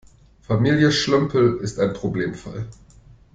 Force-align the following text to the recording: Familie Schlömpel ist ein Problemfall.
Familie 0.41 0.91
Schlömpel 0.91 1.57
ist 1.59 1.79
ein 1.79 1.93
Problemfall. 1.93 2.65